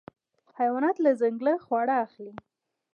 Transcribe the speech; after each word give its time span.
حیوانات 0.59 0.97
له 1.05 1.11
ځنګله 1.21 1.53
خواړه 1.65 1.95
اخلي. 2.05 2.33